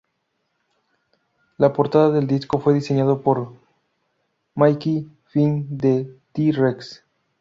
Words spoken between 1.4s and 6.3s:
La portada del disco fue diseñado por Mickey Finn de